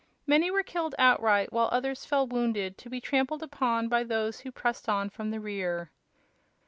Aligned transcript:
Many 0.25 0.49
were 0.49 0.63
killed 0.63 0.95
outright, 0.97 1.53
while 1.53 1.69
others 1.71 2.05
fell 2.07 2.25
wounded 2.25 2.75
to 2.79 2.89
be 2.89 2.99
trampled 2.99 3.43
upon 3.43 3.87
by 3.87 4.03
those 4.03 4.39
who 4.39 4.51
pressed 4.51 4.89
on 4.89 5.11
from 5.11 5.29
the 5.29 5.39
rear. 5.39 5.91